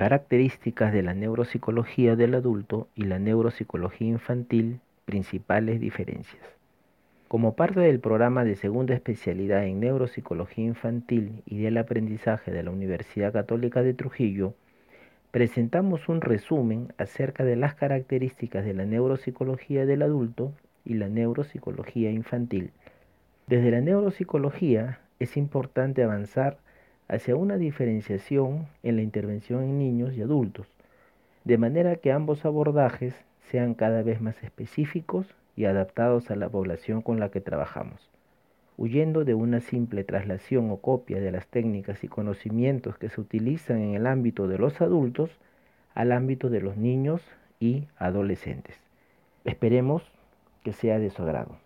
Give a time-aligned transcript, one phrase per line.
[0.00, 6.42] Características de la neuropsicología del adulto y la neuropsicología infantil, principales diferencias.
[7.28, 12.70] Como parte del programa de segunda especialidad en neuropsicología infantil y del aprendizaje de la
[12.70, 14.54] Universidad Católica de Trujillo,
[15.32, 22.10] presentamos un resumen acerca de las características de la neuropsicología del adulto y la neuropsicología
[22.10, 22.70] infantil.
[23.48, 26.56] Desde la neuropsicología es importante avanzar
[27.10, 30.68] hacia una diferenciación en la intervención en niños y adultos,
[31.42, 33.14] de manera que ambos abordajes
[33.50, 38.08] sean cada vez más específicos y adaptados a la población con la que trabajamos,
[38.76, 43.80] huyendo de una simple traslación o copia de las técnicas y conocimientos que se utilizan
[43.80, 45.30] en el ámbito de los adultos
[45.94, 47.22] al ámbito de los niños
[47.58, 48.76] y adolescentes.
[49.44, 50.04] Esperemos
[50.62, 51.56] que sea de su agrado.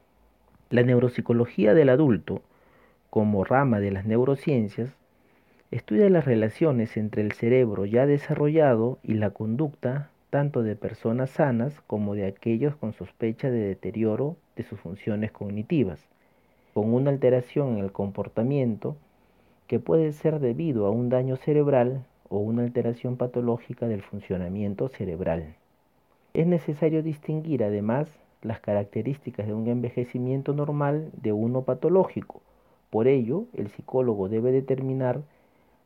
[0.70, 2.41] La neuropsicología del adulto,
[3.11, 4.89] como rama de las neurociencias,
[5.71, 11.81] Estudia las relaciones entre el cerebro ya desarrollado y la conducta tanto de personas sanas
[11.87, 16.09] como de aquellos con sospecha de deterioro de sus funciones cognitivas,
[16.75, 18.97] con una alteración en el comportamiento
[19.67, 25.55] que puede ser debido a un daño cerebral o una alteración patológica del funcionamiento cerebral.
[26.34, 28.09] Es necesario distinguir además
[28.43, 32.43] las características de un envejecimiento normal de uno patológico.
[32.91, 35.23] Por ello, el psicólogo debe determinar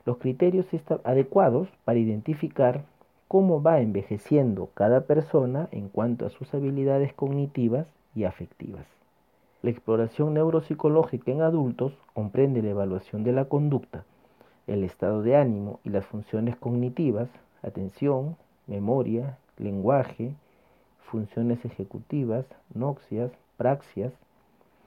[0.08, 0.64] los criterios
[1.04, 2.86] adecuados para identificar
[3.28, 8.86] cómo va envejeciendo cada persona en cuanto a sus habilidades cognitivas y afectivas.
[9.60, 14.04] La exploración neuropsicológica en adultos comprende la evaluación de la conducta,
[14.66, 17.28] el estado de ánimo y las funciones cognitivas,
[17.62, 20.32] atención, memoria, lenguaje,
[21.02, 24.14] funciones ejecutivas, noxias, praxias,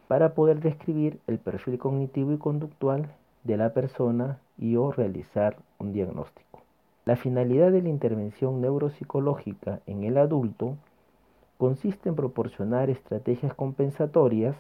[0.08, 3.08] para poder describir el perfil cognitivo y conductual
[3.44, 6.62] de la persona y o realizar un diagnóstico.
[7.06, 10.78] La finalidad de la intervención neuropsicológica en el adulto
[11.58, 14.56] consiste en proporcionar estrategias compensatorias,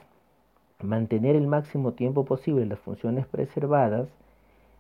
[0.82, 4.10] mantener el máximo tiempo posible las funciones preservadas,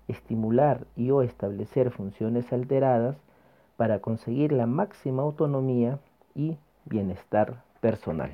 [0.07, 3.15] estimular y o establecer funciones alteradas
[3.77, 5.99] para conseguir la máxima autonomía
[6.35, 8.31] y bienestar personal.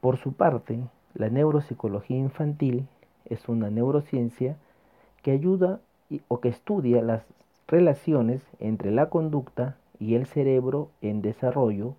[0.00, 0.78] Por su parte,
[1.14, 2.86] la neuropsicología infantil
[3.24, 4.56] es una neurociencia
[5.26, 5.80] que ayuda
[6.28, 7.24] o que estudia las
[7.66, 11.96] relaciones entre la conducta y el cerebro en desarrollo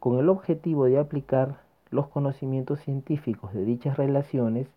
[0.00, 1.60] con el objetivo de aplicar
[1.90, 4.68] los conocimientos científicos de dichas relaciones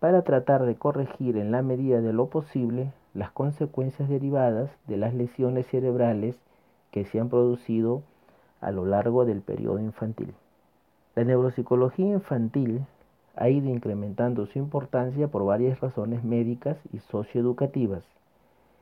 [0.00, 5.12] para tratar de corregir en la medida de lo posible las consecuencias derivadas de las
[5.12, 6.40] lesiones cerebrales
[6.90, 8.00] que se han producido
[8.62, 10.32] a lo largo del periodo infantil.
[11.16, 12.86] La neuropsicología infantil
[13.36, 18.04] ha ido incrementando su importancia por varias razones médicas y socioeducativas,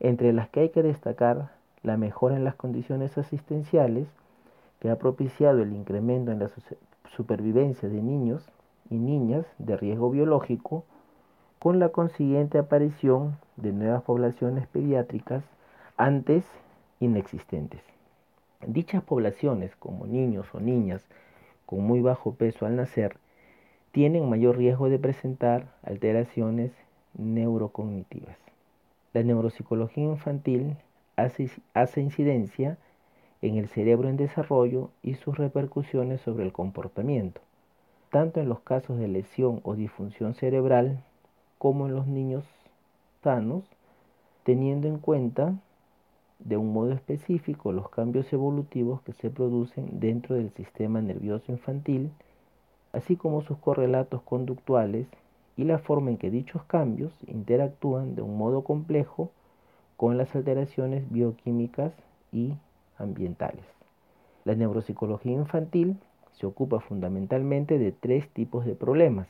[0.01, 1.51] entre las que hay que destacar
[1.83, 4.09] la mejora en las condiciones asistenciales,
[4.81, 6.51] que ha propiciado el incremento en la
[7.17, 8.45] supervivencia de niños
[8.91, 10.85] y niñas de riesgo biológico,
[11.59, 15.45] con la consiguiente aparición de nuevas poblaciones pediátricas
[15.97, 16.45] antes
[16.99, 17.81] inexistentes.
[18.67, 21.05] Dichas poblaciones, como niños o niñas
[21.65, 23.17] con muy bajo peso al nacer,
[23.93, 26.73] tienen mayor riesgo de presentar alteraciones
[27.15, 28.37] neurocognitivas.
[29.13, 30.77] La neuropsicología infantil
[31.17, 32.79] hace, incidencia
[33.43, 37.43] en el cerebro en desarrollo y sus repercusiones sobre el comportamiento,
[38.11, 41.03] tanto en los casos de lesión o disfunción cerebral
[41.59, 42.45] como en los niños
[43.23, 43.65] sanos,
[44.45, 45.55] teniendo en cuenta
[46.39, 52.11] de un modo específico los cambios evolutivos que se producen dentro del sistema nervioso infantil
[52.93, 55.07] así como sus correlatos conductuales
[55.57, 59.31] y la forma en que dichos cambios interactúan de un modo complejo
[59.97, 61.93] con las alteraciones bioquímicas
[62.33, 62.55] y
[62.99, 63.65] ambientales.
[64.45, 65.97] La neuropsicología infantil
[66.33, 69.29] se ocupa fundamentalmente de tres tipos de problemas.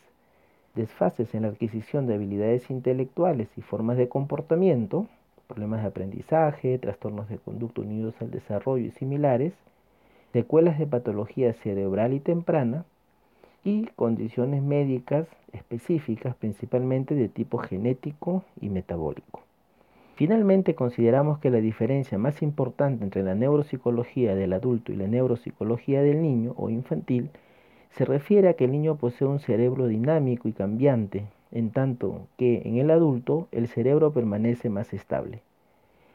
[0.75, 5.06] Desfases en la adquisición de habilidades intelectuales y formas de comportamiento,
[5.47, 9.53] problemas de aprendizaje, trastornos de conducta unidos al desarrollo y similares,
[10.32, 12.87] secuelas de patología cerebral y temprana,
[13.64, 19.43] y condiciones médicas específicas, principalmente de tipo genético y metabólico.
[20.14, 26.03] Finalmente, consideramos que la diferencia más importante entre la neuropsicología del adulto y la neuropsicología
[26.03, 27.31] del niño o infantil
[27.93, 32.62] se refiere a que el niño posee un cerebro dinámico y cambiante, en tanto que
[32.65, 35.41] en el adulto el cerebro permanece más estable.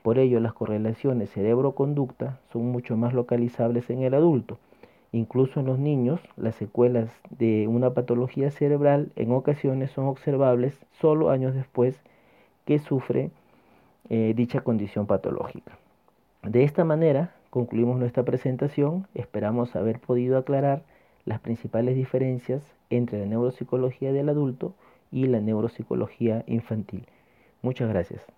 [0.03, 4.57] Por ello, las correlaciones cerebro-conducta son mucho más localizables en el adulto,
[5.11, 11.29] Incluso en los niños, las secuelas de una patología cerebral en ocasiones son observables solo
[11.29, 12.01] años después
[12.65, 13.31] que sufre
[14.09, 15.77] eh, dicha condición patológica.
[16.43, 19.07] De esta manera concluimos nuestra presentación.
[19.15, 20.83] Esperamos haber podido aclarar
[21.25, 24.73] las principales diferencias entre la neuropsicología del adulto
[25.11, 27.05] y la neuropsicología infantil.
[27.61, 28.36] Muchas gracias.